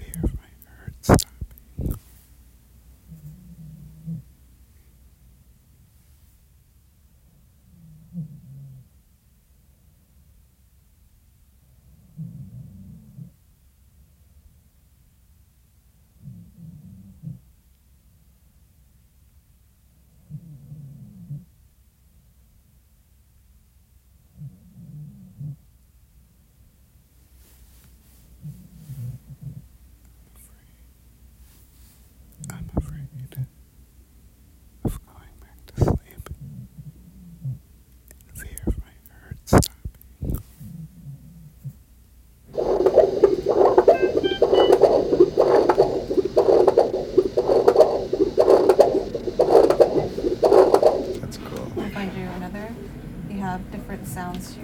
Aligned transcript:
here. 0.00 0.27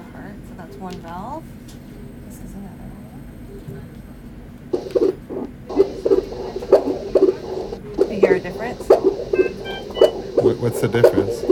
Your 0.00 0.12
heart. 0.12 0.34
So 0.48 0.54
that's 0.56 0.76
one 0.76 0.94
valve. 0.94 1.44
This 2.26 2.38
is 2.38 2.54
another 2.54 2.84
one. 7.98 8.10
You 8.10 8.20
hear 8.20 8.34
a 8.34 8.40
difference? 8.40 8.82
What's 10.60 10.80
the 10.80 10.88
difference? 10.88 11.42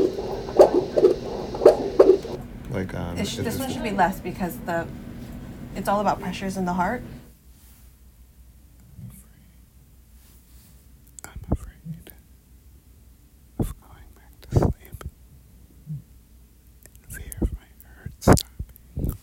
Like, 2.70 2.94
um, 2.94 3.18
It 3.18 3.26
sh- 3.26 3.36
this- 3.38 3.58
one 3.58 3.70
should 3.70 3.82
be 3.82 3.90
less 3.90 4.20
because 4.20 4.56
the 4.66 4.86
it's 5.74 5.88
all 5.88 6.00
about 6.00 6.20
pressures 6.20 6.56
in 6.56 6.64
the 6.64 6.72
heart. 6.72 7.02
I'm 11.24 11.32
afraid 11.52 12.12
of 13.58 13.74
going 13.80 14.10
back 14.16 14.40
to 14.50 14.58
sleep. 14.58 15.04
In 15.88 16.00
fear 17.08 17.32
of 17.40 17.52
my 17.52 17.68
heart 17.86 18.12
stopping. 18.20 19.14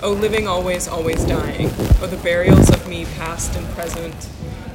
O 0.00 0.12
living 0.12 0.46
always, 0.46 0.86
always 0.86 1.24
dying. 1.24 1.70
O 2.00 2.06
the 2.06 2.16
burials 2.18 2.70
of 2.70 2.88
me 2.88 3.04
past 3.04 3.56
and 3.56 3.66
present. 3.70 4.28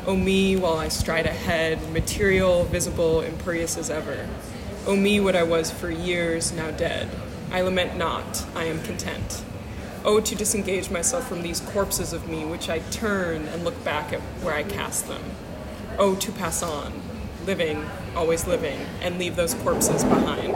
O 0.05 0.17
me 0.17 0.57
while 0.57 0.77
I 0.77 0.89
stride 0.89 1.25
ahead, 1.25 1.93
material, 1.93 2.65
visible, 2.65 3.21
imperious 3.21 3.77
as 3.77 3.89
ever. 3.89 4.27
O 4.85 4.97
me 4.97 5.21
what 5.21 5.37
I 5.37 5.43
was 5.43 5.71
for 5.71 5.89
years, 5.89 6.51
now 6.51 6.71
dead. 6.71 7.09
I 7.53 7.61
lament 7.61 7.95
not, 7.95 8.45
I 8.53 8.65
am 8.65 8.83
content. 8.83 9.45
O 10.03 10.19
to 10.19 10.35
disengage 10.35 10.91
myself 10.91 11.25
from 11.25 11.41
these 11.41 11.61
corpses 11.61 12.11
of 12.11 12.27
me, 12.27 12.43
which 12.43 12.67
I 12.67 12.79
turn 12.79 13.47
and 13.47 13.63
look 13.63 13.81
back 13.85 14.11
at 14.11 14.19
where 14.41 14.53
I 14.53 14.63
cast 14.63 15.07
them. 15.07 15.23
O 15.97 16.15
to 16.15 16.33
pass 16.33 16.61
on, 16.61 17.01
living, 17.45 17.85
always 18.13 18.45
living, 18.45 18.79
and 19.01 19.17
leave 19.17 19.37
those 19.37 19.53
corpses 19.53 20.03
behind. 20.03 20.53